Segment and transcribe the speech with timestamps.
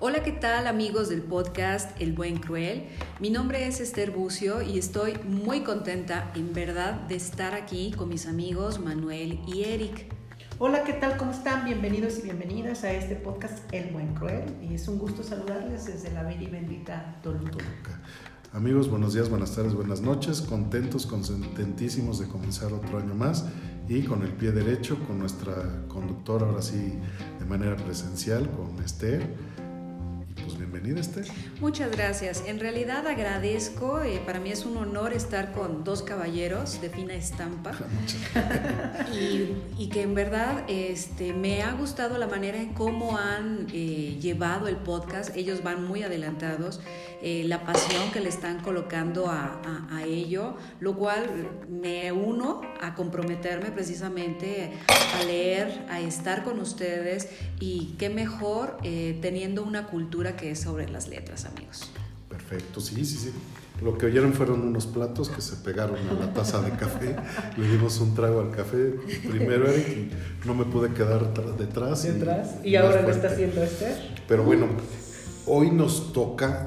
[0.00, 2.84] Hola, ¿qué tal amigos del podcast El Buen Cruel?
[3.18, 8.08] Mi nombre es Esther Bucio y estoy muy contenta en verdad de estar aquí con
[8.08, 10.06] mis amigos Manuel y Eric.
[10.60, 11.16] Hola, ¿qué tal?
[11.16, 11.64] ¿Cómo están?
[11.64, 16.12] Bienvenidos y bienvenidas a este podcast El Buen Cruel y es un gusto saludarles desde
[16.12, 17.64] la bella y bendita Toluca.
[18.52, 23.46] Amigos, buenos días, buenas tardes, buenas noches, contentos, contentísimos de comenzar otro año más
[23.88, 26.94] y con el pie derecho, con nuestra conductora ahora sí
[27.40, 29.57] de manera presencial, con Esther
[30.70, 31.26] bienvenida, Esther.
[31.60, 32.44] Muchas gracias.
[32.46, 37.14] En realidad agradezco, eh, para mí es un honor estar con dos caballeros de fina
[37.14, 37.72] estampa.
[39.12, 44.18] y, y, que en verdad este, me ha gustado la manera en cómo han eh,
[44.20, 45.34] llevado el podcast.
[45.36, 46.80] Ellos van muy adelantados,
[47.22, 51.26] eh, la pasión que le están colocando a, a, a ello, lo cual
[51.68, 58.76] me uno a comprometerme precisamente a leer, a estar con ustedes y qué mejor
[59.20, 61.90] teniendo una cultura que es sobre las letras, amigos.
[62.28, 63.32] Perfecto, sí, sí, sí.
[63.82, 67.16] Lo que oyeron fueron unos platos que se pegaron a la taza de café.
[67.56, 68.94] Le dimos un trago al café
[69.28, 69.88] primero, Eric,
[70.44, 72.02] y no me pude quedar detrás.
[72.02, 72.56] ¿Detrás?
[72.64, 73.94] Y, y ahora lo está haciendo este.
[74.26, 74.66] Pero bueno,
[75.46, 76.66] hoy nos toca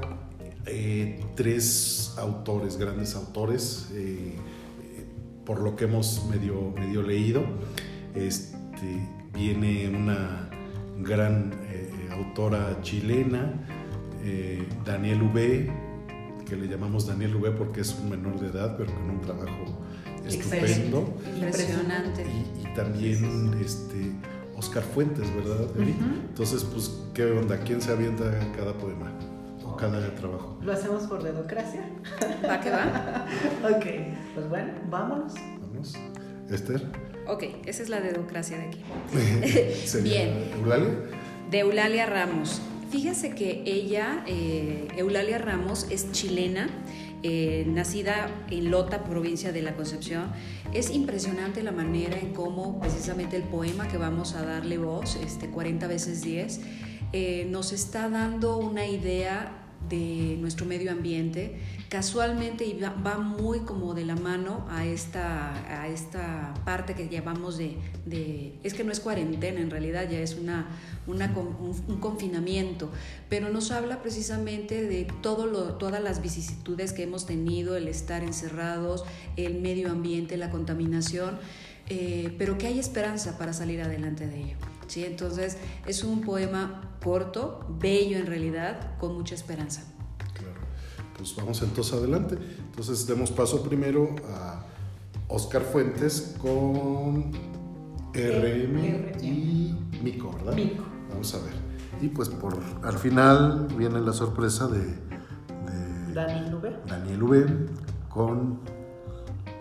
[0.66, 4.36] eh, tres autores, grandes autores, eh,
[5.45, 7.44] por lo que hemos medio, medio leído.
[8.16, 10.50] Este, viene una
[11.00, 13.53] gran eh, autora chilena,
[14.23, 15.72] eh, Daniel V,
[16.47, 19.81] que le llamamos Daniel V porque es un menor de edad, pero con un trabajo
[20.25, 21.14] estupendo.
[21.36, 22.25] Impresionante.
[22.25, 24.11] Y, también este,
[24.55, 25.67] Oscar Fuentes, ¿verdad?
[25.77, 27.58] Entonces, pues, ¿qué onda?
[27.59, 29.11] ¿Quién se avienta cada poema?
[29.66, 30.58] O cada trabajo.
[30.61, 31.83] ¿Lo hacemos por dedocracia?
[32.47, 33.25] ¿Va que va?
[33.64, 33.86] ok,
[34.36, 35.33] pues bueno, vámonos.
[35.61, 35.94] Vamos.
[36.49, 36.86] Esther.
[37.27, 38.83] Ok, esa es la dedocracia de aquí.
[40.03, 40.52] Bien.
[40.59, 40.95] ¿Eulalia?
[41.49, 42.61] De Eulalia Ramos.
[42.92, 46.70] Fíjense que ella, eh, Eulalia Ramos, es chilena,
[47.23, 50.30] eh, nacida en Lota, provincia de la Concepción.
[50.73, 55.49] Es impresionante la manera en cómo precisamente el poema que vamos a darle voz, este
[55.49, 56.60] 40 veces 10,
[57.14, 59.61] eh, nos está dando una idea
[59.92, 61.58] de nuestro medio ambiente,
[61.90, 67.76] casualmente va muy como de la mano a esta, a esta parte que llamamos de,
[68.06, 70.68] de, es que no es cuarentena en realidad, ya es una,
[71.08, 72.90] una un, confinamiento,
[73.30, 78.23] pero nos habla precisamente de todo lo, todas las vicisitudes que hemos tenido, el estar
[78.23, 79.04] encerrados,
[79.36, 81.38] el medio ambiente, la contaminación,
[81.90, 84.70] eh, pero que hay esperanza para salir adelante de ello.
[84.92, 85.06] ¿Sí?
[85.06, 89.84] Entonces es un poema corto, bello en realidad, con mucha esperanza.
[90.34, 90.60] Claro,
[91.18, 92.38] pues vamos entonces adelante.
[92.60, 94.66] Entonces demos paso primero a
[95.28, 97.32] Oscar Fuentes con
[98.14, 100.54] RM y Mico, ¿verdad?
[100.54, 100.84] Mico.
[101.10, 101.54] Vamos a ver.
[102.02, 106.76] Y pues por al final viene la sorpresa de, de Daniel V.
[106.88, 107.46] Daniel V
[108.10, 108.60] con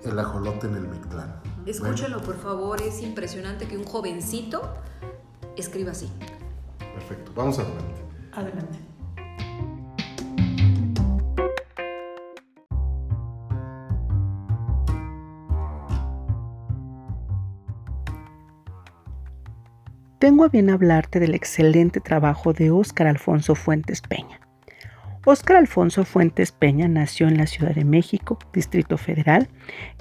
[0.04, 1.40] el ajolote en el Mictlán.
[1.66, 2.32] Escúchelo, bueno.
[2.32, 4.62] por favor, es impresionante que un jovencito
[5.60, 6.10] escriba así.
[6.94, 8.02] Perfecto, vamos adelante.
[8.32, 8.78] Adelante.
[20.18, 24.38] Tengo a bien hablarte del excelente trabajo de Óscar Alfonso Fuentes Peña.
[25.26, 29.48] Óscar Alfonso Fuentes Peña nació en la Ciudad de México, Distrito Federal.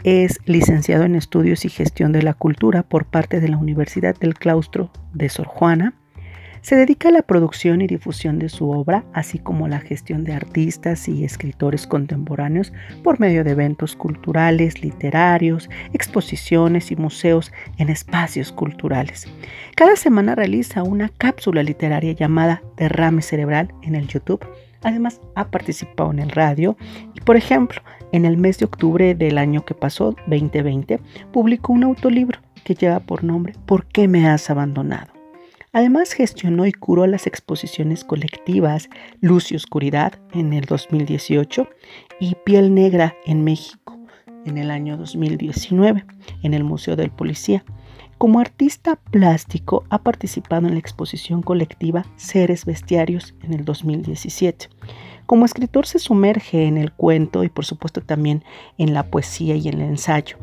[0.06, 4.36] Es licenciado en Estudios y Gestión de la Cultura por parte de la Universidad del
[4.36, 5.94] Claustro de Sor Juana.
[6.62, 10.34] Se dedica a la producción y difusión de su obra, así como la gestión de
[10.34, 12.72] artistas y escritores contemporáneos
[13.04, 19.28] por medio de eventos culturales, literarios, exposiciones y museos en espacios culturales.
[19.76, 24.46] Cada semana realiza una cápsula literaria llamada Derrame Cerebral en el YouTube.
[24.84, 26.78] Además, ha participado en el radio
[27.14, 27.82] y, por ejemplo,
[28.12, 31.00] en el mes de octubre del año que pasó, 2020,
[31.32, 35.12] publicó un autolibro que lleva por nombre ¿Por qué me has abandonado?
[35.72, 38.90] Además, gestionó y curó las exposiciones colectivas
[39.22, 41.68] Luz y Oscuridad en el 2018
[42.20, 44.00] y Piel Negra en México
[44.46, 46.06] en el año 2019
[46.44, 47.64] en el Museo del Policía.
[48.20, 54.68] Como artista plástico ha participado en la exposición colectiva Seres Bestiarios en el 2017.
[55.26, 58.44] Como escritor se sumerge en el cuento y por supuesto también
[58.78, 60.36] en la poesía y en el ensayo.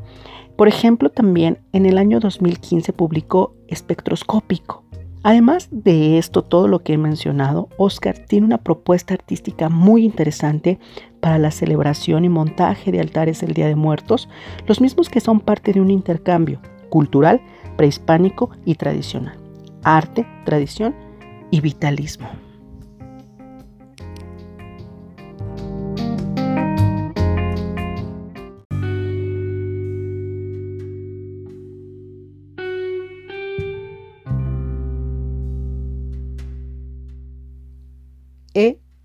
[0.56, 4.82] Por ejemplo, también en el año 2015 publicó Espectroscópico,
[5.22, 10.79] Además de esto, todo lo que he mencionado, Oscar tiene una propuesta artística muy interesante
[11.20, 14.29] para la celebración y montaje de altares del Día de Muertos,
[14.69, 17.40] los mismos que son parte de un intercambio cultural,
[17.76, 19.38] prehispánico y tradicional,
[19.82, 20.94] arte, tradición
[21.50, 22.28] y vitalismo.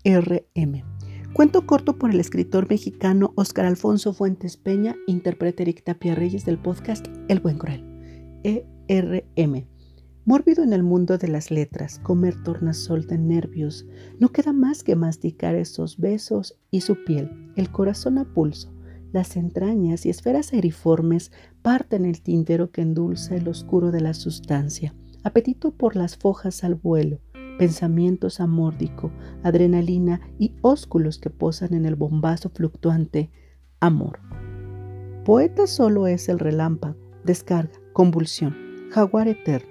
[0.04, 0.82] ERM.
[1.32, 6.58] Cuento corto por el escritor mexicano Óscar Alfonso Fuentes Peña, interpreta Eric Tapia Reyes del
[6.58, 7.91] podcast El Buen Cruel.
[8.44, 9.66] ERM.
[10.24, 13.86] Mórbido en el mundo de las letras, comer tornasol de nervios,
[14.20, 18.72] no queda más que masticar esos besos y su piel, el corazón a pulso,
[19.12, 24.94] las entrañas y esferas aeriformes parten el tintero que endulza el oscuro de la sustancia,
[25.22, 27.20] apetito por las fojas al vuelo,
[27.58, 29.12] pensamientos amórdico,
[29.42, 33.30] adrenalina y ósculos que posan en el bombazo fluctuante,
[33.80, 34.20] amor.
[35.24, 38.56] Poeta solo es el relámpago, descarga, convulsión,
[38.90, 39.70] jaguar eterno.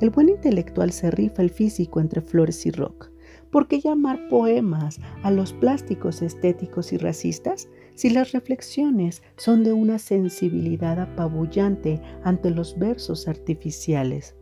[0.00, 3.10] El buen intelectual se rifa el físico entre flores y rock.
[3.50, 9.72] ¿Por qué llamar poemas a los plásticos estéticos y racistas si las reflexiones son de
[9.72, 14.36] una sensibilidad apabullante ante los versos artificiales?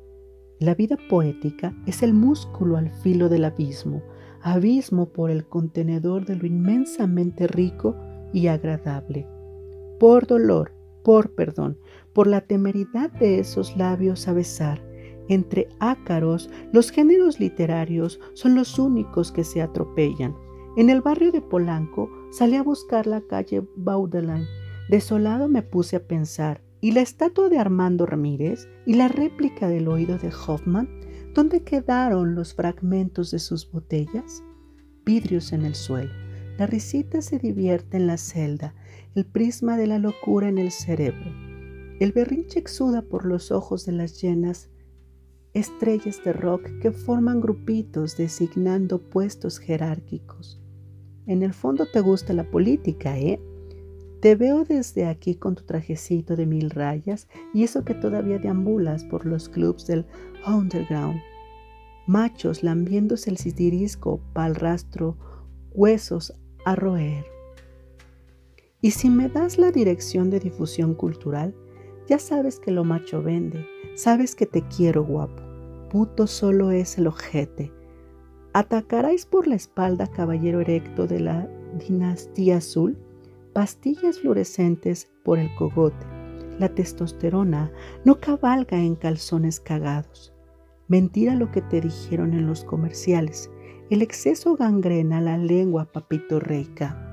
[0.59, 4.03] La vida poética es el músculo al filo del abismo,
[4.43, 7.97] abismo por el contenedor de lo inmensamente rico
[8.33, 9.27] y agradable.
[9.99, 10.76] Por dolor,
[11.07, 11.79] por perdón,
[12.13, 14.83] por la temeridad de esos labios a besar,
[15.29, 20.35] entre ácaros, los géneros literarios son los únicos que se atropellan.
[20.77, 24.47] En el barrio de Polanco salí a buscar la calle Baudelin.
[24.89, 29.87] Desolado me puse a pensar, ¿Y la estatua de Armando Ramírez y la réplica del
[29.87, 30.89] oído de Hoffman?
[31.35, 34.43] ¿Dónde quedaron los fragmentos de sus botellas?
[35.05, 36.11] Vidrios en el suelo.
[36.59, 38.75] La risita se divierte en la celda,
[39.17, 41.33] el prisma de la locura en el cerebro.
[42.01, 44.69] El berrinche exuda por los ojos de las llenas
[45.55, 50.61] estrellas de rock que forman grupitos designando puestos jerárquicos.
[51.27, 53.41] En el fondo te gusta la política, ¿eh?
[54.21, 59.05] Te veo desde aquí con tu trajecito de mil rayas y eso que todavía deambulas
[59.05, 60.05] por los clubs del
[60.47, 61.23] underground.
[62.07, 65.17] Machos lambiéndose el citirisco pa'l rastro,
[65.73, 66.35] huesos
[66.67, 67.36] a roer.
[68.81, 71.55] Y si me das la dirección de difusión cultural,
[72.09, 75.43] ya sabes que lo macho vende, sabes que te quiero guapo.
[75.91, 77.73] Puto solo es el ojete.
[78.53, 82.99] ¿Atacaráis por la espalda, caballero erecto de la dinastía azul?
[83.57, 86.05] pastillas fluorescentes por el cogote.
[86.59, 87.73] La testosterona
[88.05, 90.35] no cabalga en calzones cagados.
[90.89, 93.51] Mentira lo que te dijeron en los comerciales.
[93.89, 97.06] El exceso gangrena la lengua, papito reica.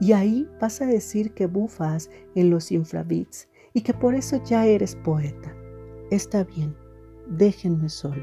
[0.00, 4.66] Y ahí vas a decir que bufas en los infrabits y que por eso ya
[4.66, 5.54] eres poeta.
[6.10, 6.74] Está bien,
[7.28, 8.22] déjenme solo.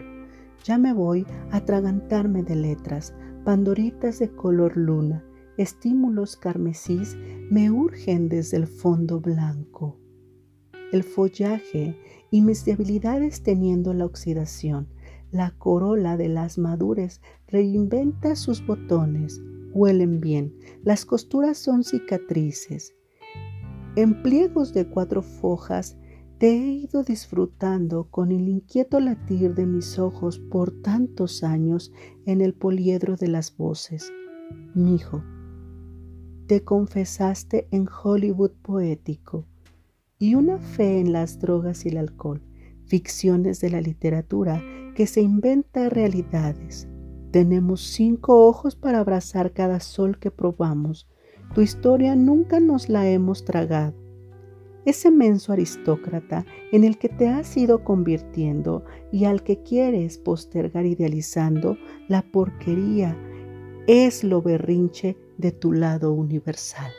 [0.64, 3.14] Ya me voy a atragantarme de letras,
[3.44, 5.26] pandoritas de color luna,
[5.58, 7.18] estímulos carmesís
[7.50, 9.98] me urgen desde el fondo blanco.
[10.92, 11.98] El follaje
[12.30, 14.88] y mis debilidades teniendo la oxidación,
[15.32, 19.42] la corola de las madures reinventa sus botones,
[19.74, 20.54] huelen bien,
[20.84, 22.94] las costuras son cicatrices.
[23.96, 25.98] En pliegos de cuatro fojas
[26.38, 31.92] te he ido disfrutando con el inquieto latir de mis ojos por tantos años
[32.26, 34.12] en el poliedro de las voces.
[34.74, 35.24] Mijo,
[36.48, 39.46] te confesaste en Hollywood poético
[40.18, 42.42] y una fe en las drogas y el alcohol,
[42.86, 44.64] ficciones de la literatura
[44.96, 46.88] que se inventa realidades.
[47.32, 51.08] Tenemos cinco ojos para abrazar cada sol que probamos.
[51.56, 53.94] Tu historia nunca nos la hemos tragado.
[54.84, 60.86] Ese menso aristócrata en el que te has ido convirtiendo y al que quieres postergar
[60.86, 63.18] idealizando la porquería
[63.88, 66.92] es lo berrinche de tu lado universal.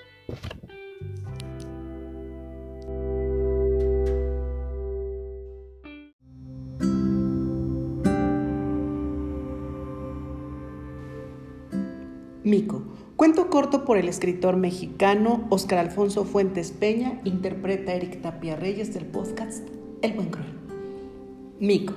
[13.32, 19.06] Cuento corto por el escritor mexicano Oscar Alfonso Fuentes Peña, interpreta Eric Tapia Reyes del
[19.06, 19.66] podcast
[20.02, 20.52] El Buen Cruel.
[21.58, 21.94] Mico.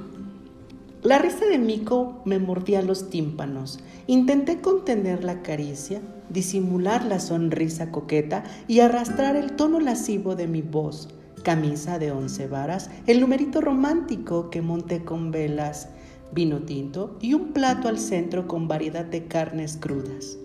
[1.04, 3.82] La risa de Mico me mordía los tímpanos.
[4.08, 6.00] Intenté contener la caricia,
[6.30, 11.10] disimular la sonrisa coqueta y arrastrar el tono lascivo de mi voz.
[11.44, 15.90] Camisa de once varas, el numerito romántico que monté con velas,
[16.32, 20.38] vino tinto y un plato al centro con variedad de carnes crudas.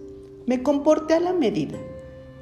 [0.47, 1.79] Me comporté a la medida.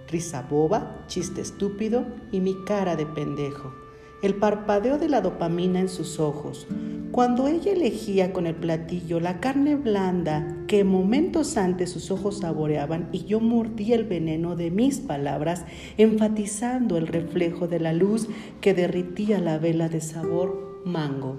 [0.08, 3.74] Risa boba, chiste estúpido y mi cara de pendejo.
[4.22, 6.66] El parpadeo de la dopamina en sus ojos,
[7.10, 13.08] cuando ella elegía con el platillo la carne blanda que momentos antes sus ojos saboreaban
[13.12, 15.64] y yo mordía el veneno de mis palabras,
[15.96, 18.28] enfatizando el reflejo de la luz
[18.60, 21.38] que derritía la vela de sabor mango.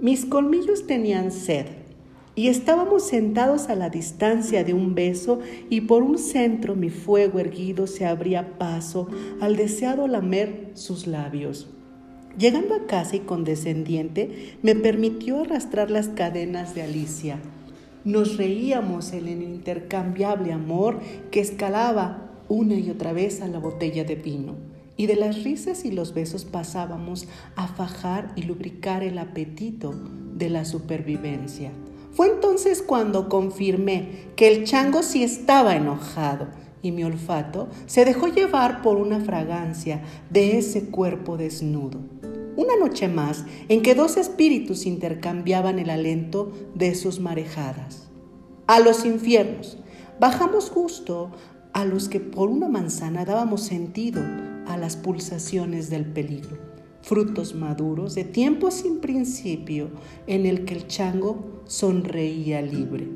[0.00, 1.77] Mis colmillos tenían sed
[2.38, 5.40] y estábamos sentados a la distancia de un beso
[5.70, 9.08] y por un centro mi fuego erguido se abría paso
[9.40, 11.66] al deseado lamer sus labios.
[12.38, 17.40] Llegando a casa y condescendiente, me permitió arrastrar las cadenas de Alicia.
[18.04, 21.00] Nos reíamos en el intercambiable amor
[21.32, 24.54] que escalaba una y otra vez a la botella de vino.
[24.96, 27.26] Y de las risas y los besos pasábamos
[27.56, 29.92] a fajar y lubricar el apetito
[30.36, 31.72] de la supervivencia.
[32.18, 36.48] Fue entonces cuando confirmé que el chango sí estaba enojado
[36.82, 42.00] y mi olfato se dejó llevar por una fragancia de ese cuerpo desnudo.
[42.56, 48.08] Una noche más en que dos espíritus intercambiaban el alento de sus marejadas.
[48.66, 49.78] A los infiernos.
[50.18, 51.30] Bajamos justo
[51.72, 54.24] a los que por una manzana dábamos sentido
[54.66, 56.67] a las pulsaciones del peligro.
[57.08, 59.88] Frutos maduros de tiempo sin principio
[60.26, 63.08] en el que el chango sonreía libre.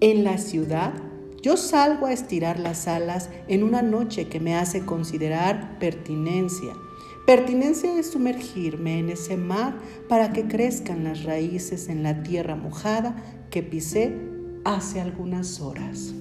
[0.00, 0.92] En la ciudad
[1.40, 6.74] yo salgo a estirar las alas en una noche que me hace considerar pertinencia.
[7.26, 13.24] Pertinencia de sumergirme en ese mar para que crezcan las raíces en la tierra mojada
[13.48, 14.14] que pisé
[14.66, 16.12] hace algunas horas.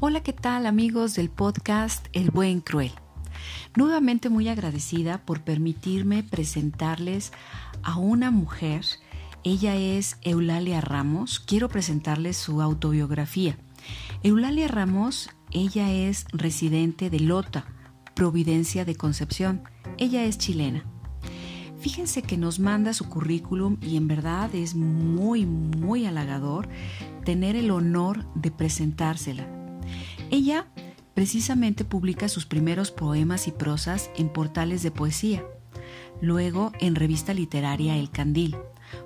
[0.00, 2.92] Hola, ¿qué tal amigos del podcast El Buen Cruel?
[3.76, 7.32] Nuevamente muy agradecida por permitirme presentarles
[7.82, 8.84] a una mujer.
[9.42, 11.40] Ella es Eulalia Ramos.
[11.40, 13.58] Quiero presentarles su autobiografía.
[14.22, 17.64] Eulalia Ramos, ella es residente de Lota,
[18.14, 19.64] Providencia de Concepción.
[19.96, 20.84] Ella es chilena.
[21.80, 26.68] Fíjense que nos manda su currículum y en verdad es muy, muy halagador
[27.24, 29.57] tener el honor de presentársela.
[30.30, 30.66] Ella
[31.18, 35.44] Precisamente publica sus primeros poemas y prosas en portales de poesía,
[36.20, 38.56] luego en revista literaria El Candil.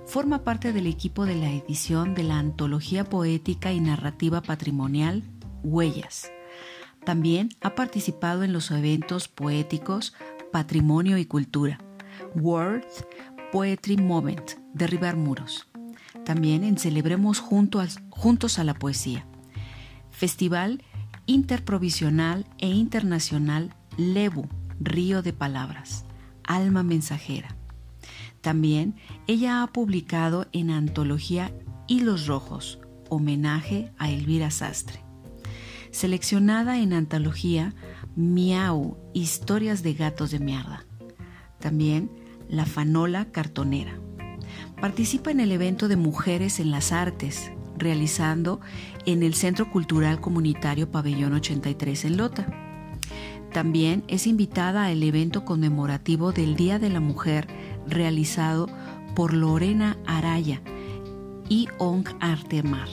[0.05, 5.23] Forma parte del equipo de la edición de la antología poética y narrativa patrimonial
[5.63, 6.31] Huellas.
[7.03, 10.13] También ha participado en los eventos poéticos
[10.51, 11.79] Patrimonio y Cultura,
[12.35, 12.85] World
[13.51, 15.67] Poetry Moment, Derribar Muros.
[16.25, 19.25] También en Celebremos Juntos a la Poesía.
[20.11, 20.83] Festival
[21.25, 24.47] interprovisional e internacional Lebu,
[24.79, 26.05] Río de Palabras,
[26.43, 27.55] Alma Mensajera.
[28.41, 28.95] También
[29.27, 31.53] ella ha publicado en antología
[31.87, 34.99] Hilos Rojos, homenaje a Elvira Sastre.
[35.91, 37.73] Seleccionada en antología
[38.15, 40.85] Miau, Historias de Gatos de Mierda.
[41.59, 42.11] También
[42.49, 43.97] La Fanola Cartonera.
[44.81, 47.51] Participa en el evento de Mujeres en las Artes,
[47.83, 48.59] realizando
[49.05, 52.47] en el Centro Cultural Comunitario Pabellón 83 en Lota.
[53.51, 57.47] También es invitada al evento conmemorativo del Día de la Mujer
[57.87, 58.67] realizado
[59.15, 60.61] por Lorena Araya
[61.49, 62.87] y Ong Artemar.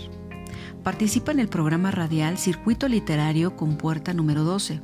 [0.83, 4.81] Participa en el programa radial Circuito Literario con Puerta número 12,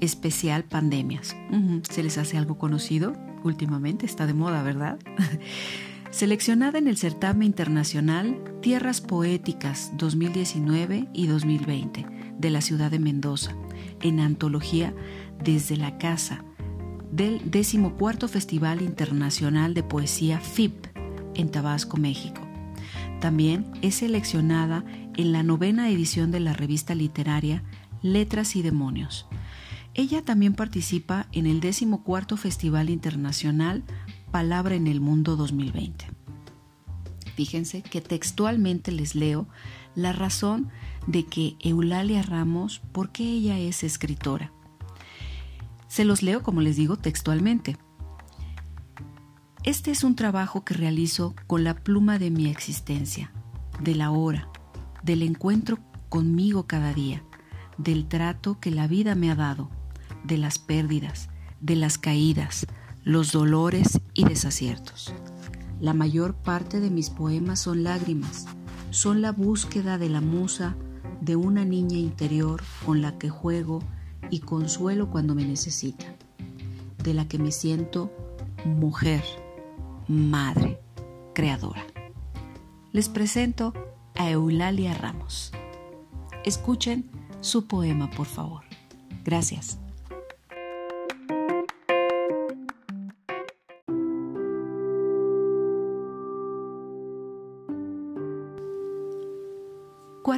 [0.00, 1.36] especial Pandemias.
[1.88, 3.14] ¿Se les hace algo conocido?
[3.44, 4.98] Últimamente está de moda, ¿verdad?
[6.12, 12.06] seleccionada en el certamen internacional Tierras Poéticas 2019 y 2020
[12.38, 13.56] de la ciudad de Mendoza,
[14.02, 14.94] en antología
[15.42, 16.44] Desde la Casa
[17.10, 20.86] del 14 Festival Internacional de Poesía FIP
[21.34, 22.42] en Tabasco, México.
[23.20, 24.84] También es seleccionada
[25.16, 27.62] en la novena edición de la revista literaria
[28.02, 29.26] Letras y Demonios.
[29.94, 33.82] Ella también participa en el 14 Festival Internacional
[34.32, 36.06] Palabra en el Mundo 2020.
[37.36, 39.46] Fíjense que textualmente les leo
[39.94, 40.70] la razón
[41.06, 44.50] de que Eulalia Ramos, ¿por qué ella es escritora?
[45.86, 47.76] Se los leo, como les digo, textualmente.
[49.64, 53.30] Este es un trabajo que realizo con la pluma de mi existencia,
[53.82, 54.48] de la hora,
[55.02, 57.22] del encuentro conmigo cada día,
[57.76, 59.68] del trato que la vida me ha dado,
[60.24, 61.28] de las pérdidas,
[61.60, 62.66] de las caídas,
[63.04, 65.12] los dolores y desaciertos.
[65.80, 68.46] La mayor parte de mis poemas son lágrimas,
[68.90, 70.76] son la búsqueda de la musa
[71.20, 73.80] de una niña interior con la que juego
[74.30, 76.06] y consuelo cuando me necesita,
[77.02, 78.12] de la que me siento
[78.64, 79.24] mujer,
[80.06, 80.78] madre,
[81.34, 81.84] creadora.
[82.92, 83.72] Les presento
[84.14, 85.52] a Eulalia Ramos.
[86.44, 88.62] Escuchen su poema, por favor.
[89.24, 89.78] Gracias.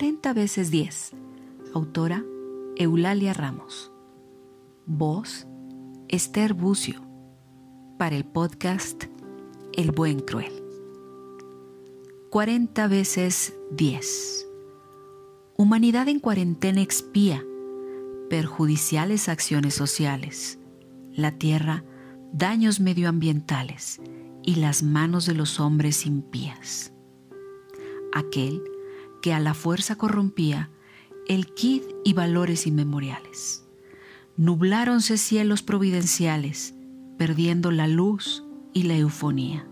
[0.04, 1.12] 40 veces 10.
[1.72, 2.22] Autora
[2.76, 3.90] Eulalia Ramos.
[4.84, 5.46] Voz,
[6.08, 7.00] Esther Bucio.
[7.96, 9.04] Para el podcast
[9.72, 10.52] El Buen Cruel.
[12.28, 14.46] 40 veces 10.
[15.56, 17.42] Humanidad en cuarentena expía
[18.28, 20.58] perjudiciales acciones sociales,
[21.14, 21.82] la tierra,
[22.30, 24.02] daños medioambientales
[24.42, 26.92] y las manos de los hombres impías.
[28.12, 28.62] Aquel
[29.24, 30.68] que a la fuerza corrompía
[31.28, 33.64] el kid y valores inmemoriales.
[34.36, 36.74] Nubláronse cielos providenciales,
[37.16, 39.66] perdiendo la luz y la eufonía.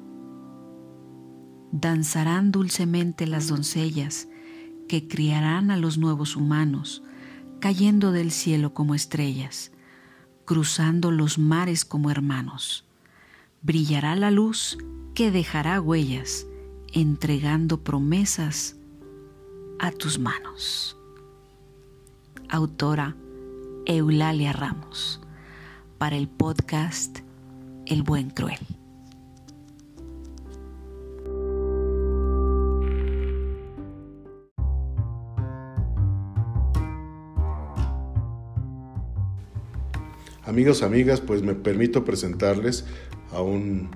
[1.71, 4.26] Danzarán dulcemente las doncellas
[4.88, 7.02] que criarán a los nuevos humanos,
[7.61, 9.71] cayendo del cielo como estrellas,
[10.47, 12.87] cruzando los mares como hermanos.
[13.61, 14.78] Brillará la luz
[15.14, 16.47] que dejará huellas,
[16.94, 18.76] entregando promesas
[19.79, 20.97] a tus manos.
[22.49, 23.17] Autora
[23.87, 25.21] Eulalia Ramos,
[25.99, 27.19] para el podcast
[27.87, 28.59] El Buen Cruel.
[40.45, 42.85] Amigos, amigas, pues me permito presentarles
[43.31, 43.91] a un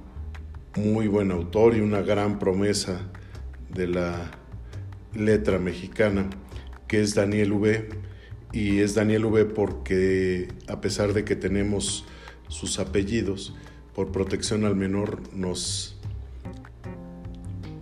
[0.76, 3.00] muy buen autor y una gran promesa
[3.68, 4.30] de la
[5.16, 6.28] letra mexicana,
[6.88, 7.88] que es Daniel V.
[8.52, 12.04] Y es Daniel V porque a pesar de que tenemos
[12.48, 13.54] sus apellidos,
[13.94, 15.96] por protección al menor nos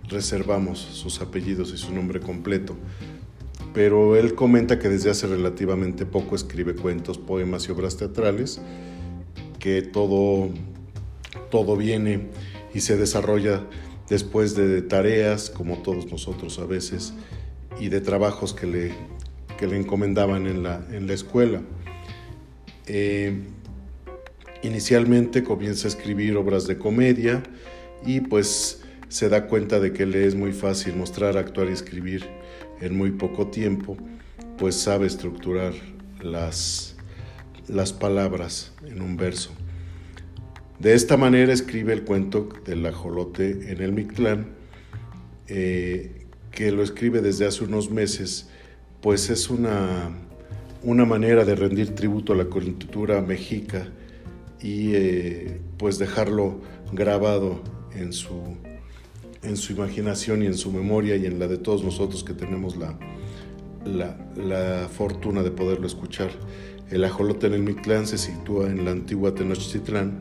[0.07, 2.75] reservamos sus apellidos y su nombre completo.
[3.73, 8.61] Pero él comenta que desde hace relativamente poco escribe cuentos, poemas y obras teatrales,
[9.59, 10.49] que todo,
[11.51, 12.29] todo viene
[12.73, 13.63] y se desarrolla
[14.09, 17.13] después de tareas, como todos nosotros a veces,
[17.79, 18.93] y de trabajos que le,
[19.59, 21.61] le encomendaban en la, en la escuela.
[22.87, 23.41] Eh,
[24.63, 27.43] inicialmente comienza a escribir obras de comedia
[28.05, 32.25] y pues se da cuenta de que le es muy fácil mostrar, actuar y escribir
[32.81, 33.97] en muy poco tiempo,
[34.57, 35.73] pues sabe estructurar
[36.21, 36.95] las,
[37.67, 39.51] las palabras en un verso.
[40.79, 44.47] De esta manera escribe el cuento del ajolote en el Mictlán,
[45.47, 48.49] eh, que lo escribe desde hace unos meses,
[49.01, 50.09] pues es una,
[50.83, 53.87] una manera de rendir tributo a la cultura mexica
[54.61, 56.59] y eh, pues dejarlo
[56.91, 57.61] grabado
[57.95, 58.57] en su,
[59.43, 62.75] en su imaginación y en su memoria y en la de todos nosotros que tenemos
[62.75, 62.97] la,
[63.85, 66.31] la, la fortuna de poderlo escuchar.
[66.89, 70.19] El ajolote en el Mictlán se sitúa en la antigua Tenochtitlán,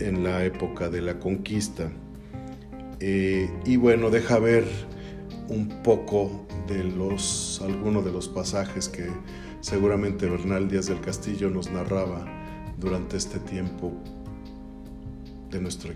[0.00, 1.90] en la época de la conquista.
[3.00, 4.64] Eh, y bueno, deja ver
[5.48, 9.08] un poco de los, algunos de los pasajes que
[9.60, 12.24] seguramente Bernal Díaz del Castillo nos narraba
[12.78, 13.92] durante este tiempo
[15.50, 15.94] de nuestra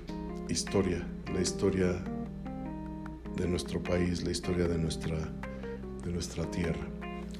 [0.48, 2.02] historia, la historia
[3.36, 5.16] de nuestro país, la historia de nuestra,
[6.04, 6.86] de nuestra tierra.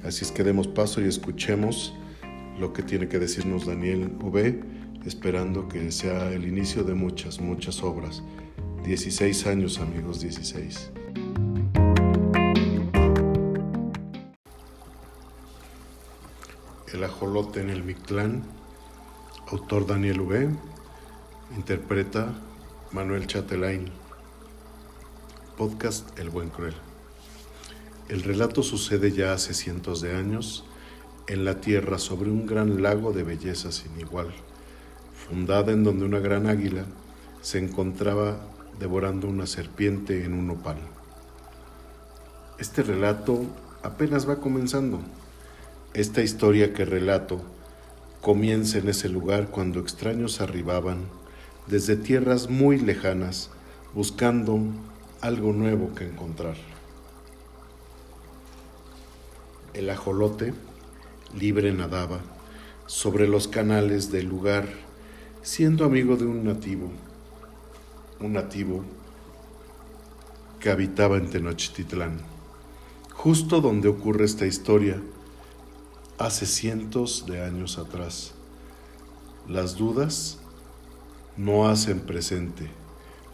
[0.03, 1.93] Así es que demos paso y escuchemos
[2.59, 7.83] lo que tiene que decirnos Daniel V esperando que sea el inicio de muchas, muchas
[7.83, 8.21] obras.
[8.83, 10.91] 16 años amigos, 16.
[16.93, 18.43] El ajolote en el Mictlán,
[19.47, 20.49] autor Daniel V,
[21.55, 22.33] interpreta
[22.91, 23.89] Manuel Chatelain.
[25.57, 26.75] Podcast El Buen Cruel.
[28.07, 30.65] El relato sucede ya hace cientos de años
[31.27, 34.33] en la tierra sobre un gran lago de belleza sin igual
[35.29, 36.85] fundada en donde una gran águila
[37.41, 38.37] se encontraba
[38.79, 40.77] devorando una serpiente en un nopal.
[42.57, 43.45] Este relato
[43.83, 44.99] apenas va comenzando.
[45.93, 47.41] Esta historia que relato
[48.21, 51.05] comienza en ese lugar cuando extraños arribaban
[51.67, 53.51] desde tierras muy lejanas
[53.93, 54.59] buscando
[55.21, 56.55] algo nuevo que encontrar.
[59.73, 60.53] El ajolote
[61.37, 62.19] libre nadaba
[62.87, 64.88] sobre los canales del lugar
[65.41, 66.91] siendo amigo de un nativo,
[68.19, 68.83] un nativo
[70.59, 72.19] que habitaba en Tenochtitlán,
[73.13, 75.01] justo donde ocurre esta historia,
[76.17, 78.33] hace cientos de años atrás.
[79.47, 80.39] Las dudas
[81.37, 82.69] no hacen presente,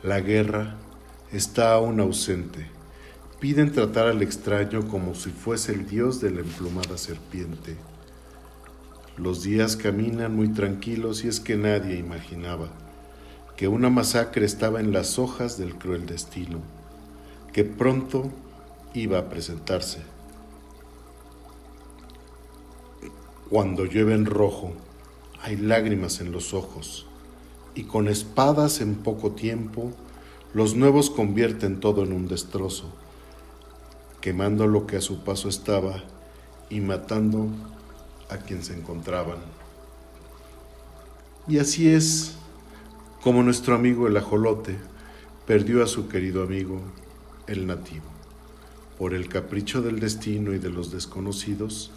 [0.03, 0.77] la guerra
[1.31, 2.67] está aún ausente.
[3.39, 7.75] Piden tratar al extraño como si fuese el dios de la emplumada serpiente.
[9.17, 12.67] Los días caminan muy tranquilos y es que nadie imaginaba
[13.55, 16.59] que una masacre estaba en las hojas del cruel destino,
[17.53, 18.29] que pronto
[18.93, 19.99] iba a presentarse.
[23.49, 24.73] Cuando llueve en rojo,
[25.41, 27.05] hay lágrimas en los ojos,
[27.73, 29.93] y con espadas en poco tiempo,
[30.53, 32.89] los nuevos convierten todo en un destrozo,
[34.19, 36.03] quemando lo que a su paso estaba
[36.69, 37.47] y matando
[38.29, 39.37] a quien se encontraban.
[41.47, 42.35] Y así es
[43.21, 44.77] como nuestro amigo el ajolote
[45.45, 46.81] perdió a su querido amigo
[47.47, 48.05] el nativo,
[48.97, 51.91] por el capricho del destino y de los desconocidos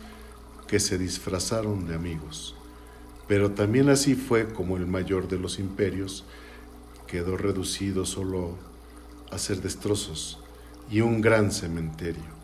[0.66, 2.54] que se disfrazaron de amigos.
[3.26, 6.24] Pero también así fue como el mayor de los imperios
[7.06, 8.56] quedó reducido solo
[9.30, 10.38] a ser destrozos
[10.90, 12.38] y un gran cementerio.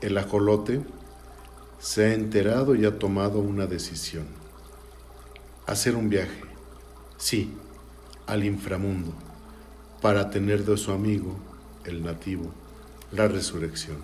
[0.00, 0.82] El ajolote
[1.78, 4.26] se ha enterado y ha tomado una decisión.
[5.66, 6.40] Hacer un viaje,
[7.16, 7.52] sí,
[8.26, 9.12] al inframundo,
[10.00, 11.36] para tener de su amigo,
[11.84, 12.52] el nativo,
[13.12, 13.98] la resurrección.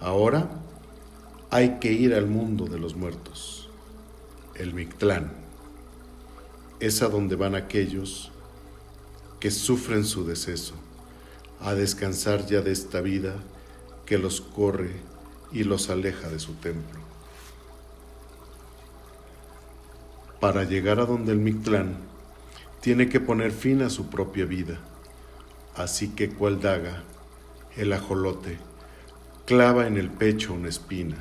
[0.00, 0.48] Ahora
[1.50, 3.68] hay que ir al mundo de los muertos,
[4.54, 5.32] el Mictlán.
[6.78, 8.32] Es a donde van aquellos
[9.38, 10.74] que sufren su deceso,
[11.60, 13.34] a descansar ya de esta vida
[14.06, 15.09] que los corre
[15.52, 17.00] y los aleja de su templo.
[20.40, 21.96] Para llegar a donde el Mictlán,
[22.80, 24.78] tiene que poner fin a su propia vida.
[25.74, 27.02] Así que cual daga,
[27.76, 28.58] el ajolote
[29.44, 31.16] clava en el pecho una espina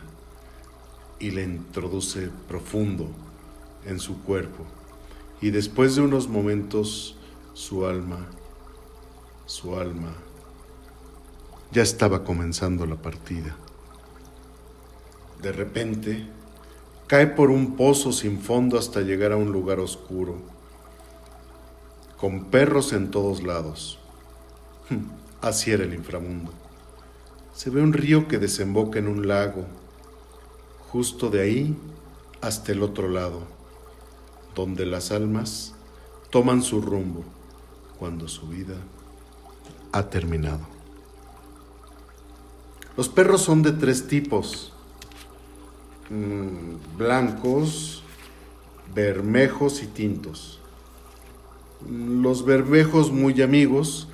[1.20, 3.10] y le introduce profundo
[3.86, 4.66] en su cuerpo.
[5.42, 7.18] Y después de unos momentos,
[7.54, 8.28] su alma,
[9.46, 10.14] su alma,
[11.72, 13.56] ya estaba comenzando la partida.
[15.42, 16.28] De repente,
[17.08, 20.36] cae por un pozo sin fondo hasta llegar a un lugar oscuro,
[22.18, 24.00] con perros en todos lados.
[25.42, 26.52] Así era el inframundo.
[27.54, 29.66] Se ve un río que desemboca en un lago,
[30.92, 31.78] justo de ahí
[32.42, 33.42] hasta el otro lado,
[34.56, 35.74] donde las almas
[36.30, 37.24] toman su rumbo
[37.98, 38.76] cuando su vida
[39.92, 40.68] ha terminado.
[42.98, 44.74] Los perros son de tres tipos
[46.10, 48.02] Mm, blancos,
[48.96, 50.60] bermejos y tintos.
[51.88, 54.08] Los bermejos muy amigos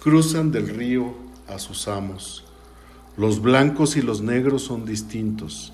[0.00, 1.14] cruzan del río
[1.46, 2.44] a sus amos.
[3.16, 5.72] Los blancos y los negros son distintos.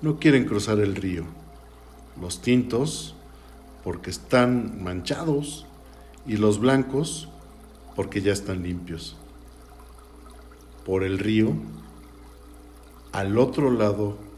[0.00, 1.24] No quieren cruzar el río.
[2.18, 3.14] Los tintos
[3.84, 5.66] porque están manchados
[6.26, 7.28] y los blancos
[7.94, 9.16] porque ya están limpios.
[10.86, 11.52] Por el río,
[13.12, 14.31] al otro lado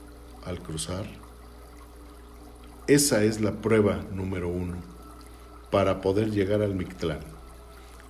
[0.45, 1.07] al cruzar.
[2.87, 4.77] Esa es la prueba número uno
[5.71, 7.21] para poder llegar al Mictlán.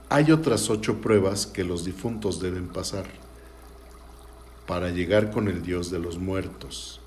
[0.09, 3.05] Hay otras ocho pruebas que los difuntos deben pasar
[4.67, 7.01] para llegar con el Dios de los muertos.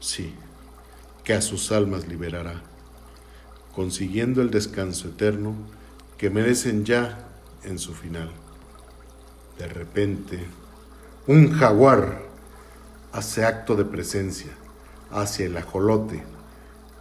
[0.00, 0.34] Sí,
[1.24, 2.62] que a sus almas liberará,
[3.74, 5.54] consiguiendo el descanso eterno
[6.16, 7.28] que merecen ya
[7.64, 8.30] en su final.
[9.58, 10.46] De repente,
[11.26, 12.27] un jaguar
[13.18, 14.52] hace acto de presencia
[15.10, 16.22] hacia el ajolote.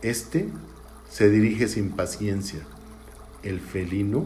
[0.02, 0.50] Este
[1.08, 2.62] se dirige sin paciencia.
[3.44, 4.26] El felino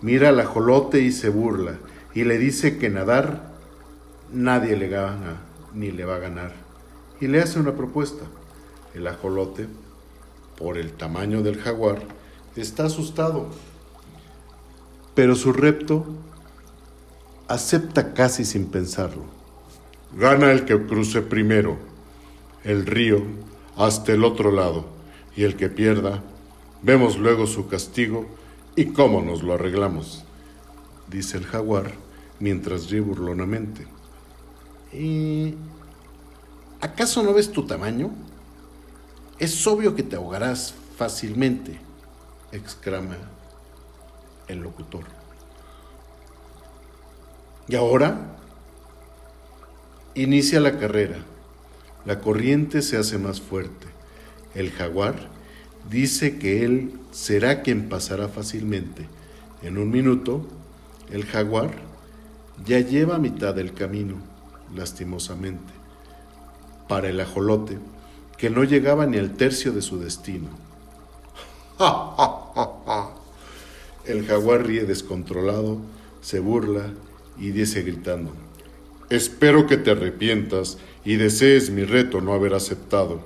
[0.00, 1.78] mira al ajolote y se burla
[2.14, 3.52] y le dice que nadar
[4.32, 5.42] nadie le gana
[5.74, 6.52] ni le va a ganar.
[7.20, 8.24] Y le hace una propuesta.
[8.94, 9.68] El ajolote,
[10.56, 11.98] por el tamaño del jaguar,
[12.56, 13.48] está asustado.
[15.14, 16.06] Pero su repto
[17.46, 19.35] acepta casi sin pensarlo
[20.16, 21.76] Gana el que cruce primero
[22.64, 23.22] el río
[23.76, 24.86] hasta el otro lado,
[25.36, 26.22] y el que pierda,
[26.82, 28.26] vemos luego su castigo
[28.74, 30.24] y cómo nos lo arreglamos,
[31.08, 31.92] dice el jaguar
[32.40, 33.86] mientras ríe burlonamente.
[34.92, 35.54] ¿Y
[36.80, 38.10] acaso no ves tu tamaño?
[39.38, 41.78] Es obvio que te ahogarás fácilmente,
[42.52, 43.18] exclama
[44.48, 45.04] el locutor.
[47.68, 48.35] ¿Y ahora?
[50.16, 51.18] Inicia la carrera.
[52.06, 53.86] La corriente se hace más fuerte.
[54.54, 55.28] El jaguar
[55.90, 59.06] dice que él será quien pasará fácilmente.
[59.60, 60.46] En un minuto,
[61.10, 61.70] el jaguar
[62.64, 64.14] ya lleva mitad del camino,
[64.74, 65.74] lastimosamente,
[66.88, 67.76] para el ajolote,
[68.38, 70.48] que no llegaba ni al tercio de su destino.
[74.06, 75.80] El jaguar ríe descontrolado,
[76.22, 76.92] se burla
[77.38, 78.32] y dice gritando,
[79.08, 83.20] Espero que te arrepientas y desees mi reto no haber aceptado.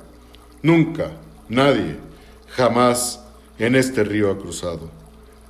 [0.62, 1.12] Nunca,
[1.48, 1.96] nadie,
[2.48, 3.24] jamás
[3.58, 4.90] en este río ha cruzado.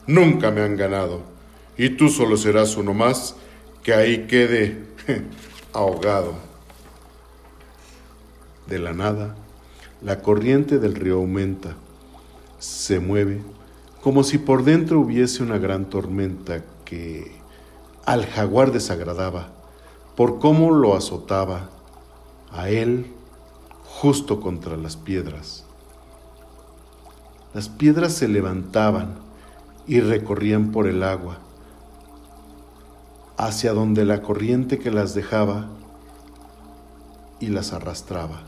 [0.06, 1.22] Nunca me han ganado.
[1.76, 3.34] Y tú solo serás uno más
[3.82, 4.84] que ahí quede
[5.72, 6.34] ahogado.
[8.66, 9.36] De la nada,
[10.02, 11.76] La corriente del río aumenta,
[12.58, 13.42] se mueve,
[14.00, 17.32] como si por dentro hubiese una gran tormenta que
[18.06, 19.52] al jaguar desagradaba,
[20.20, 21.70] por cómo lo azotaba
[22.52, 23.06] a él
[23.86, 25.64] justo contra las piedras.
[27.54, 29.14] Las piedras se levantaban
[29.86, 31.38] y recorrían por el agua,
[33.38, 35.70] hacia donde la corriente que las dejaba
[37.38, 38.42] y las arrastraba.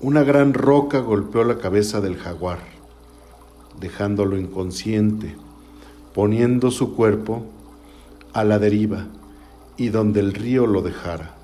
[0.00, 2.60] Una gran roca golpeó la cabeza del jaguar,
[3.78, 5.36] dejándolo inconsciente,
[6.14, 7.42] poniendo su cuerpo
[8.32, 9.08] a la deriva
[9.76, 11.34] y donde el río lo dejara.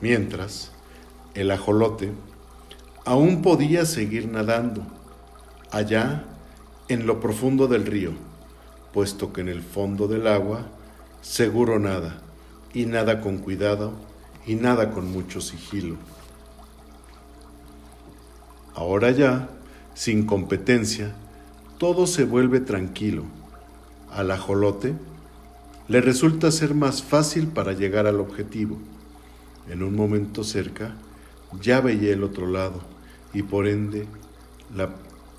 [0.00, 0.72] Mientras,
[1.34, 2.12] el ajolote
[3.04, 4.82] aún podía seguir nadando
[5.70, 6.24] allá
[6.88, 8.12] en lo profundo del río,
[8.92, 10.66] puesto que en el fondo del agua
[11.20, 12.20] seguro nada,
[12.74, 13.92] y nada con cuidado,
[14.46, 15.96] y nada con mucho sigilo.
[18.74, 19.50] Ahora ya,
[19.94, 21.14] sin competencia,
[21.78, 23.24] todo se vuelve tranquilo.
[24.10, 24.94] Al ajolote
[25.92, 28.78] le resulta ser más fácil para llegar al objetivo.
[29.68, 30.96] En un momento cerca,
[31.60, 32.80] ya veía el otro lado
[33.34, 34.06] y por ende
[34.74, 34.88] la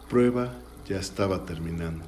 [0.07, 0.53] prueba
[0.87, 2.05] ya estaba terminando.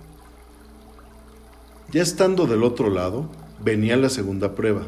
[1.92, 3.32] Ya estando del otro lado,
[3.64, 4.86] venía la segunda prueba,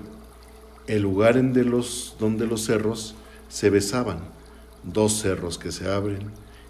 [0.85, 3.15] el lugar en de los, donde los cerros
[3.49, 4.19] se besaban
[4.83, 6.29] dos cerros que se abren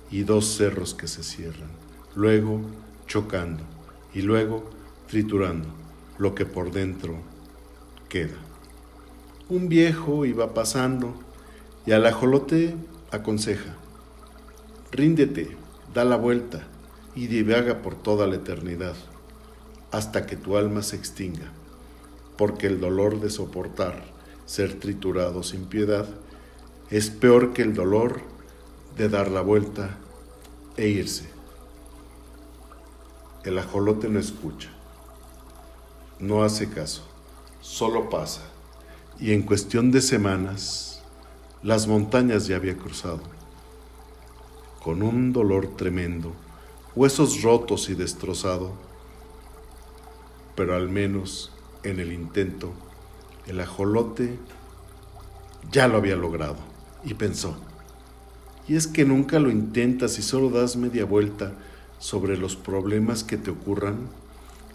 [0.10, 1.70] y dos cerros que se cierran,
[2.16, 2.62] luego
[3.08, 3.66] chocando
[4.14, 4.70] y luego
[5.10, 5.87] triturando
[6.18, 7.16] lo que por dentro
[8.10, 8.38] queda.
[9.50, 11.14] Un viejo iba pasando
[11.86, 12.76] y al ajolote
[13.12, 13.76] aconseja,
[14.92, 15.56] ríndete,
[15.94, 16.68] da la vuelta
[17.16, 18.96] y divaga por toda la eternidad,
[19.92, 21.52] hasta que tu alma se extinga,
[22.38, 24.04] porque el dolor de soportar
[24.46, 26.08] ser triturado sin piedad
[26.90, 28.22] es peor que el dolor
[28.98, 29.98] de dar la vuelta
[30.78, 31.30] e irse.
[33.44, 34.70] El ajolote no escucha,
[36.20, 37.04] no hace caso,
[37.62, 38.42] solo pasa.
[39.20, 41.02] Y en cuestión de semanas
[41.64, 43.20] las montañas ya había cruzado.
[44.84, 46.34] Con un dolor tremendo,
[46.96, 48.74] huesos rotos y destrozado,
[50.56, 51.52] pero al menos
[51.84, 52.74] en el intento,
[53.48, 54.38] el ajolote
[55.72, 56.58] ya lo había logrado.
[57.04, 57.58] Y pensó,
[58.68, 61.54] y es que nunca lo intentas y solo das media vuelta
[62.00, 64.10] sobre los problemas que te ocurran,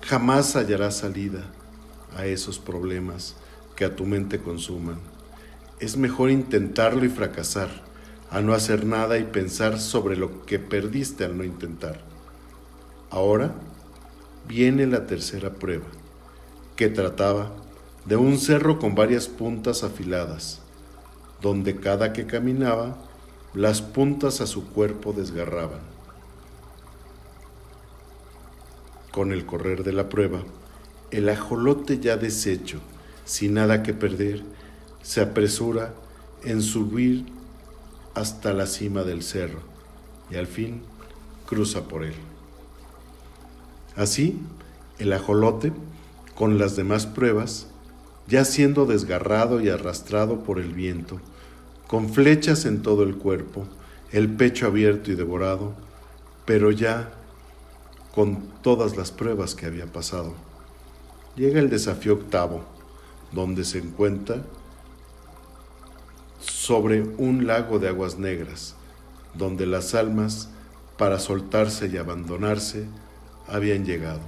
[0.02, 1.44] jamás hallarás salida
[2.16, 3.36] a esos problemas
[3.76, 4.98] que a tu mente consuman.
[5.80, 7.70] Es mejor intentarlo y fracasar,
[8.30, 12.00] a no hacer nada y pensar sobre lo que perdiste al no intentar.
[13.10, 13.54] Ahora
[14.46, 15.86] viene la tercera prueba,
[16.76, 17.52] que trataba
[18.04, 20.62] de un cerro con varias puntas afiladas
[21.42, 22.96] donde cada que caminaba,
[23.52, 25.91] las puntas a su cuerpo desgarraban.
[29.12, 30.42] Con el correr de la prueba,
[31.10, 32.80] el ajolote ya deshecho,
[33.24, 34.42] sin nada que perder,
[35.02, 35.94] se apresura
[36.44, 37.26] en subir
[38.14, 39.60] hasta la cima del cerro
[40.30, 40.82] y al fin
[41.46, 42.14] cruza por él.
[43.96, 44.40] Así,
[44.98, 45.72] el ajolote,
[46.34, 47.68] con las demás pruebas,
[48.26, 51.20] ya siendo desgarrado y arrastrado por el viento,
[51.86, 53.66] con flechas en todo el cuerpo,
[54.12, 55.74] el pecho abierto y devorado,
[56.46, 57.12] pero ya
[58.14, 60.34] con todas las pruebas que había pasado.
[61.36, 62.64] Llega el desafío octavo,
[63.32, 64.42] donde se encuentra
[66.40, 68.74] sobre un lago de aguas negras,
[69.34, 70.50] donde las almas,
[70.98, 72.86] para soltarse y abandonarse,
[73.48, 74.20] habían llegado.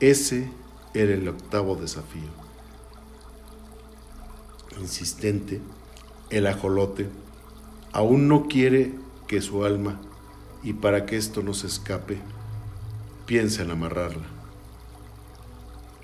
[0.00, 0.50] Ese
[0.92, 2.28] era el octavo desafío.
[4.80, 5.60] Insistente,
[6.30, 7.08] el ajolote
[7.92, 8.92] aún no quiere
[9.28, 10.00] que su alma,
[10.64, 12.18] y para que esto no se escape,
[13.26, 14.24] piensa en amarrarla.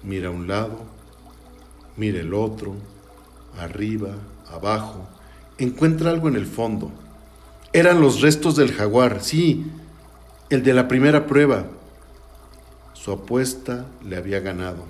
[0.02, 0.85] Mira a un lado,
[1.96, 2.74] mira el otro,
[3.59, 4.14] arriba,
[4.50, 5.06] abajo,
[5.59, 6.90] encuentra algo en el fondo.
[7.72, 9.66] Eran los restos del jaguar, sí,
[10.48, 11.66] el de la primera prueba.
[12.94, 14.85] Su apuesta le había ganado.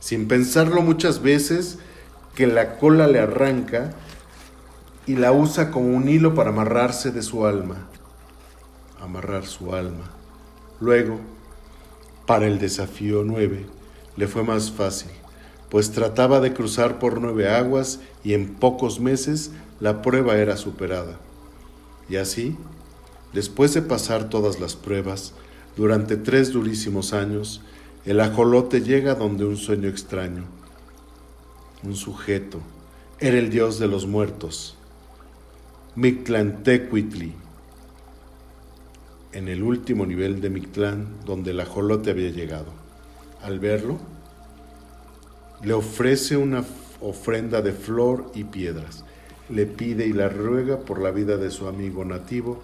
[0.00, 1.78] Sin pensarlo muchas veces,
[2.34, 3.92] que la cola le arranca
[5.06, 7.88] y la usa como un hilo para amarrarse de su alma,
[9.00, 10.10] amarrar su alma.
[10.80, 11.18] Luego,
[12.28, 13.64] para el desafío nueve,
[14.18, 15.10] le fue más fácil,
[15.70, 21.18] pues trataba de cruzar por nueve aguas y en pocos meses la prueba era superada.
[22.06, 22.54] Y así,
[23.32, 25.32] después de pasar todas las pruebas,
[25.74, 27.62] durante tres durísimos años,
[28.04, 30.44] el ajolote llega donde un sueño extraño,
[31.82, 32.60] un sujeto,
[33.20, 34.76] era el dios de los muertos,
[35.96, 37.32] Mictlantecuhtli,
[39.32, 42.72] en el último nivel de Mictlán donde el ajolote había llegado.
[43.42, 43.98] Al verlo,
[45.62, 46.64] le ofrece una
[47.00, 49.04] ofrenda de flor y piedras.
[49.48, 52.60] Le pide y la ruega por la vida de su amigo nativo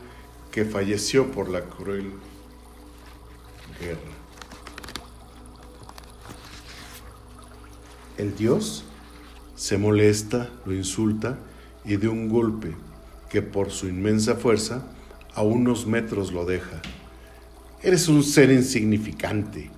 [0.51, 2.13] que falleció por la cruel
[3.81, 4.01] guerra.
[8.17, 8.85] El dios
[9.57, 11.39] se molesta, lo insulta
[11.85, 12.77] y de un golpe
[13.29, 14.94] que por su inmensa fuerza
[15.35, 16.81] a unos metros lo deja.
[17.83, 19.71] Eres un ser insignificante,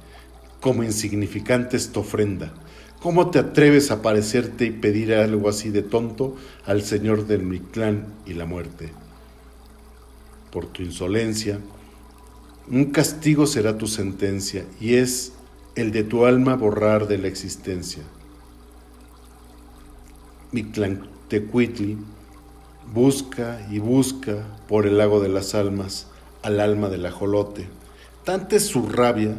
[0.61, 2.53] como insignificante es tu ofrenda.
[3.01, 8.07] ¿Cómo te atreves a parecerte y pedir algo así de tonto al Señor del Mictlán
[8.25, 8.92] y la muerte?
[10.51, 11.59] Por tu insolencia,
[12.69, 15.33] un castigo será tu sentencia y es
[15.77, 18.03] el de tu alma borrar de la existencia.
[20.53, 21.99] Mictlantecuhtli
[22.92, 26.07] busca y busca por el lago de las almas
[26.42, 27.68] al alma del ajolote.
[28.25, 29.37] Tanta es su rabia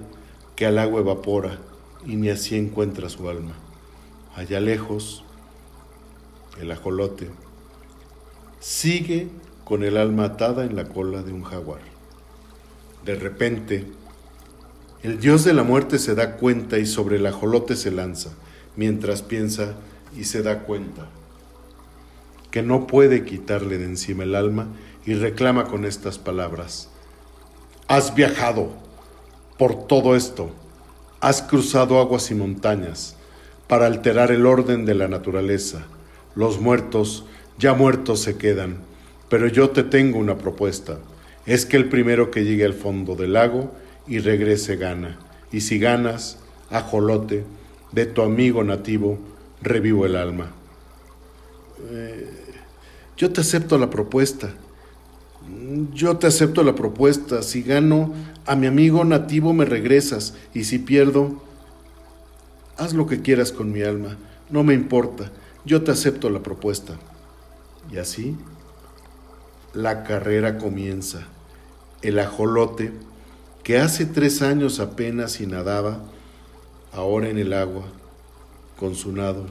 [0.56, 1.60] que al agua evapora
[2.06, 3.54] y ni así encuentra su alma.
[4.36, 5.24] Allá lejos,
[6.60, 7.30] el ajolote
[8.60, 9.30] sigue
[9.64, 11.82] con el alma atada en la cola de un jaguar.
[13.06, 13.86] De repente,
[15.04, 18.32] el dios de la muerte se da cuenta y sobre el ajolote se lanza,
[18.76, 19.76] mientras piensa
[20.18, 21.08] y se da cuenta
[22.52, 24.68] que no puede quitarle de encima el alma
[25.06, 26.90] y reclama con estas palabras,
[27.90, 28.74] Has viajado
[29.58, 30.52] por todo esto,
[31.22, 33.16] has cruzado aguas y montañas
[33.68, 35.86] para alterar el orden de la naturaleza.
[36.36, 37.24] Los muertos
[37.58, 38.80] ya muertos se quedan,
[39.30, 41.00] pero yo te tengo una propuesta.
[41.46, 43.74] Es que el primero que llegue al fondo del lago
[44.06, 45.18] y regrese gana.
[45.52, 47.46] Y si ganas, ajolote,
[47.94, 49.18] de tu amigo nativo,
[49.62, 50.57] revivo el alma.
[51.90, 52.30] Eh,
[53.16, 54.54] yo te acepto la propuesta.
[55.94, 57.42] Yo te acepto la propuesta.
[57.42, 58.14] Si gano,
[58.46, 60.34] a mi amigo nativo me regresas.
[60.54, 61.42] Y si pierdo,
[62.78, 64.18] haz lo que quieras con mi alma.
[64.50, 65.32] No me importa.
[65.66, 66.94] Yo te acepto la propuesta.
[67.92, 68.36] Y así,
[69.74, 71.28] la carrera comienza.
[72.02, 72.92] El ajolote,
[73.64, 76.04] que hace tres años apenas y nadaba,
[76.94, 77.84] ahora en el agua,
[78.80, 79.48] con su nado,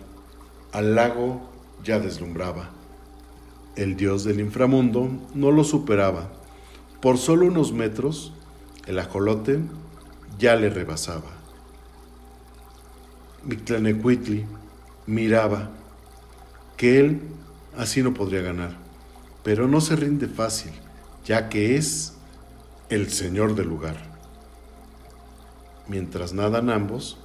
[0.72, 1.55] al lago
[1.86, 2.70] ya deslumbraba.
[3.76, 6.32] El dios del inframundo no lo superaba.
[7.00, 8.32] Por solo unos metros,
[8.86, 9.60] el ajolote
[10.38, 11.30] ya le rebasaba.
[13.44, 14.44] Mictlanecuitli
[15.06, 15.70] miraba
[16.76, 17.20] que él
[17.76, 18.76] así no podría ganar,
[19.44, 20.72] pero no se rinde fácil,
[21.24, 22.14] ya que es
[22.88, 23.96] el señor del lugar.
[25.86, 27.18] Mientras nadan ambos,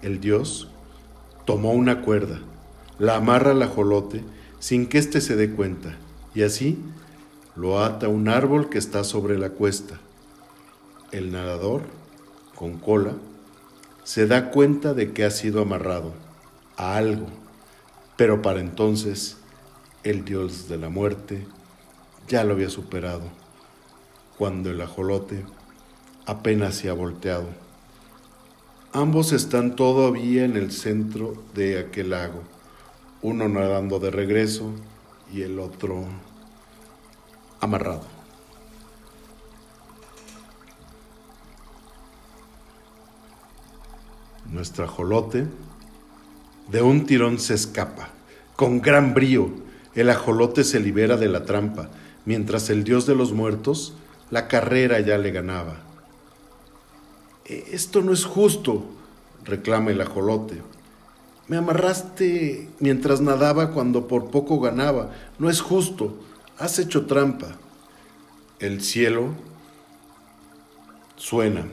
[0.00, 0.68] el dios
[1.44, 2.40] tomó una cuerda
[3.02, 4.22] la amarra al ajolote
[4.60, 5.96] sin que éste se dé cuenta,
[6.36, 6.78] y así
[7.56, 9.98] lo ata a un árbol que está sobre la cuesta.
[11.10, 11.82] El nadador,
[12.54, 13.14] con cola,
[14.04, 16.12] se da cuenta de que ha sido amarrado
[16.76, 17.26] a algo,
[18.16, 19.36] pero para entonces
[20.04, 21.44] el dios de la muerte
[22.28, 23.24] ya lo había superado,
[24.38, 25.44] cuando el ajolote
[26.24, 27.48] apenas se ha volteado.
[28.92, 32.51] Ambos están todavía en el centro de aquel lago
[33.22, 34.72] uno nadando de regreso
[35.32, 36.04] y el otro
[37.60, 38.02] amarrado.
[44.50, 45.46] Nuestra ajolote
[46.68, 48.10] de un tirón se escapa.
[48.56, 49.50] Con gran brío,
[49.94, 51.88] el ajolote se libera de la trampa,
[52.26, 53.94] mientras el dios de los muertos
[54.30, 55.76] la carrera ya le ganaba.
[57.44, 58.84] E, esto no es justo,
[59.44, 60.62] reclama el ajolote.
[61.48, 65.10] Me amarraste mientras nadaba cuando por poco ganaba.
[65.38, 66.16] No es justo.
[66.58, 67.56] Has hecho trampa.
[68.60, 69.34] El cielo
[71.16, 71.66] suena,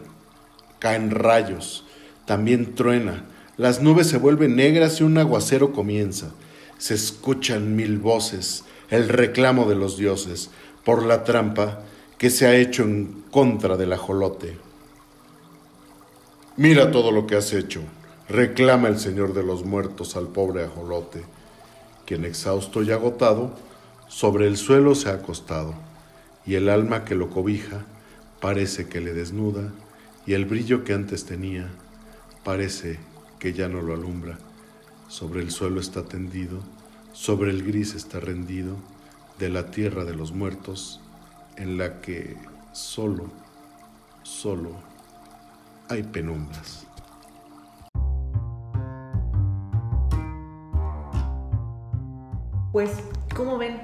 [0.80, 1.86] caen rayos,
[2.26, 3.26] también truena.
[3.58, 6.32] Las nubes se vuelven negras y un aguacero comienza.
[6.80, 10.50] Se escuchan mil voces, el reclamo de los dioses
[10.84, 11.84] por la trampa
[12.18, 14.58] que se ha hecho en contra del ajolote.
[16.58, 17.82] Mira todo lo que has hecho
[18.30, 21.24] reclama el Señor de los muertos al pobre ajolote,
[22.06, 23.56] quien exhausto y agotado,
[24.08, 25.74] sobre el suelo se ha acostado,
[26.46, 27.86] y el alma que lo cobija
[28.40, 29.72] parece que le desnuda,
[30.28, 31.70] y el brillo que antes tenía
[32.44, 33.00] parece
[33.40, 34.38] que ya no lo alumbra.
[35.08, 36.60] Sobre el suelo está tendido,
[37.14, 38.76] sobre el gris está rendido,
[39.40, 41.02] de la tierra de los muertos,
[41.56, 42.38] en la que
[42.74, 43.32] solo,
[44.24, 44.72] solo
[45.88, 46.89] hay penumbras.
[52.72, 52.92] Pues,
[53.36, 53.80] ¿cómo ven?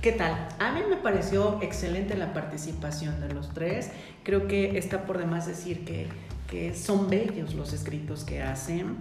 [0.00, 0.48] ¿Qué tal?
[0.58, 3.90] A mí me pareció excelente la participación de los tres.
[4.22, 6.08] Creo que está por demás decir que,
[6.48, 8.96] que son bellos los escritos que hacen.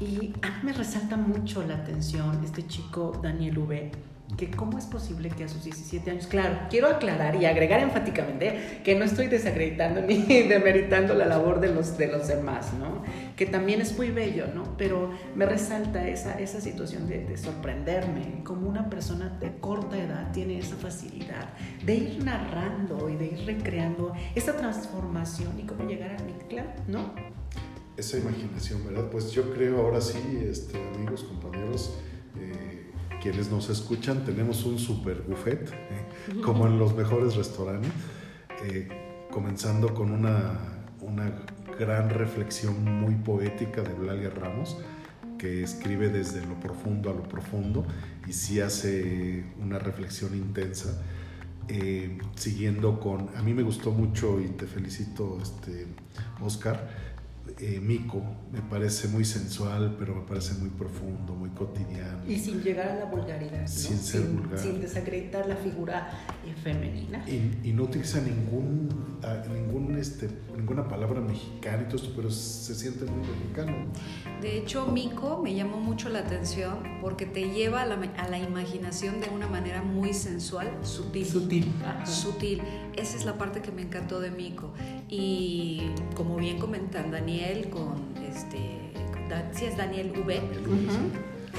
[0.00, 3.92] Y a mí me resalta mucho la atención este chico Daniel V
[4.36, 8.80] que cómo es posible que a sus 17 años, claro, quiero aclarar y agregar enfáticamente
[8.84, 13.02] que no estoy desacreditando ni demeritando la labor de los, de los demás, ¿no?
[13.36, 14.76] Que también es muy bello, ¿no?
[14.76, 20.32] Pero me resalta esa, esa situación de, de sorprenderme, como una persona de corta edad
[20.32, 21.48] tiene esa facilidad
[21.84, 27.14] de ir narrando y de ir recreando esa transformación y cómo llegar a Mictlan, ¿no?
[27.96, 29.10] Esa imaginación, ¿verdad?
[29.10, 30.18] Pues yo creo ahora sí,
[30.48, 31.98] este, amigos, compañeros,
[33.20, 36.40] quienes nos escuchan, tenemos un super buffet, ¿eh?
[36.42, 37.90] como en los mejores restaurantes,
[38.64, 38.88] eh,
[39.30, 40.58] comenzando con una,
[41.00, 41.30] una
[41.78, 44.78] gran reflexión muy poética de Blalia Ramos,
[45.38, 47.86] que escribe desde lo profundo a lo profundo
[48.26, 51.00] y sí hace una reflexión intensa.
[51.68, 55.86] Eh, siguiendo con, a mí me gustó mucho y te felicito, este,
[56.42, 57.09] Oscar,
[57.60, 62.22] eh, Mico me parece muy sensual, pero me parece muy profundo, muy cotidiano.
[62.26, 63.66] Y sin llegar a la vulgaridad.
[63.66, 64.58] Sin ser vulgar.
[64.58, 66.10] Sin desacreditar la figura
[66.46, 67.24] eh, femenina.
[67.28, 68.88] Y, no utiliza ningún,
[69.54, 73.86] ningún, este, ninguna palabra mexicana y todo esto, pero se siente muy mexicano.
[74.40, 78.38] De hecho, Mico me llamó mucho la atención porque te lleva a la, a la
[78.38, 81.26] imaginación de una manera muy sensual, sutil.
[81.26, 81.72] Sutil.
[82.04, 82.62] Sutil.
[82.96, 84.72] Esa es la parte que me encantó de Mico.
[85.10, 88.92] Y como bien comentan Daniel, con este,
[89.52, 90.40] si es Daniel V.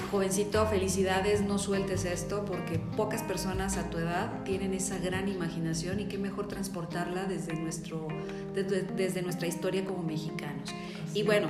[0.09, 5.99] Jovencito, felicidades, no sueltes esto porque pocas personas a tu edad tienen esa gran imaginación
[5.99, 8.07] y qué mejor transportarla desde, nuestro,
[8.53, 10.73] desde, nuestra historia como mexicanos.
[11.13, 11.49] y bueno,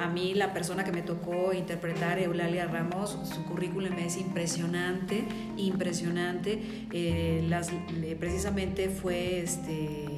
[0.00, 5.24] a mí la persona que me tocó interpretar, Eulalia Ramos, su currículum es impresionante,
[5.56, 6.86] impresionante.
[6.92, 7.70] Eh, las,
[8.18, 10.17] precisamente fue este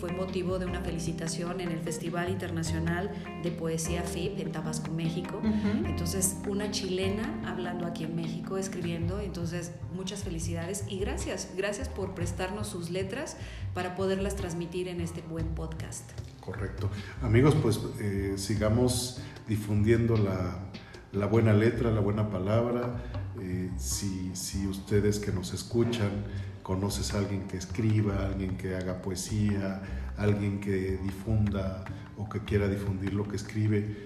[0.00, 3.10] fue motivo de una felicitación en el Festival Internacional
[3.42, 5.42] de Poesía FIP en Tabasco, México.
[5.84, 9.20] Entonces, una chilena hablando aquí en México, escribiendo.
[9.20, 11.50] Entonces, muchas felicidades y gracias.
[11.54, 13.36] Gracias por prestarnos sus letras
[13.74, 16.10] para poderlas transmitir en este buen podcast.
[16.40, 16.88] Correcto.
[17.20, 23.02] Amigos, pues eh, sigamos difundiendo la, buena letra, la buena palabra.
[23.38, 26.24] Eh, si, si ustedes que nos escuchan,
[26.70, 29.82] conoces a alguien que escriba, alguien que haga poesía,
[30.16, 31.84] alguien que difunda
[32.16, 33.96] o que quiera difundir lo que escribe,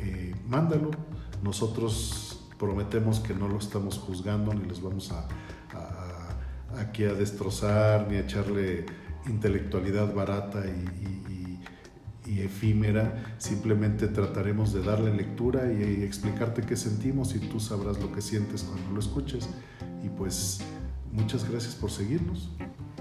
[0.00, 0.90] eh, mándalo.
[1.44, 5.28] Nosotros prometemos que no lo estamos juzgando ni les vamos a,
[6.80, 8.86] aquí a destrozar ni a echarle
[9.28, 11.06] intelectualidad barata y,
[12.40, 18.22] efímera, simplemente trataremos de darle lectura y explicarte qué sentimos y tú sabrás lo que
[18.22, 19.48] sientes cuando lo escuches.
[20.04, 20.60] Y pues
[21.12, 22.50] Muchas gracias por seguirnos.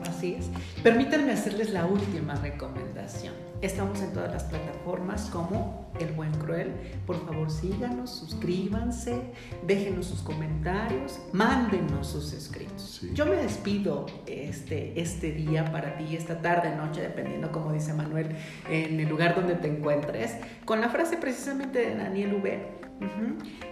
[0.08, 0.50] Así es.
[0.84, 3.34] Permítanme hacerles la última recomendación.
[3.62, 6.72] Estamos en todas las plataformas como El Buen Cruel.
[7.08, 9.34] Por favor, síganos, suscríbanse,
[9.66, 13.02] déjenos sus comentarios, mándenos sus escritos.
[13.14, 18.36] Yo me despido este, este día para ti, esta tarde, noche, dependiendo, como dice Manuel,
[18.70, 22.78] en el lugar donde te encuentres, con la frase precisamente de Daniel V.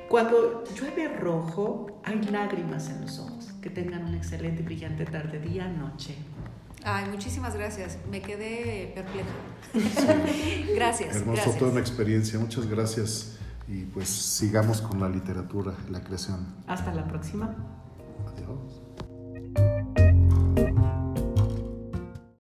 [0.10, 3.35] Cuando llueve rojo, hay lágrimas en los ojos.
[3.66, 6.16] Que tengan una excelente y brillante tarde, día, noche.
[6.84, 7.98] Ay, muchísimas gracias.
[8.12, 9.28] Me quedé perpleja.
[10.76, 11.16] gracias.
[11.16, 12.38] Hermoso, toda una experiencia.
[12.38, 13.40] Muchas gracias.
[13.68, 16.46] Y pues sigamos con la literatura, la creación.
[16.68, 17.56] Hasta la próxima.
[18.28, 18.85] Adiós.